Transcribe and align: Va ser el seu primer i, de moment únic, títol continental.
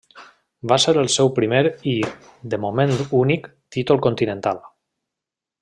Va 0.71 0.77
ser 0.85 0.93
el 1.01 1.09
seu 1.15 1.29
primer 1.39 1.59
i, 1.93 1.93
de 2.55 2.61
moment 2.65 2.97
únic, 3.23 3.49
títol 3.77 4.05
continental. 4.09 4.67